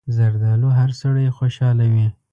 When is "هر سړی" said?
0.79-1.27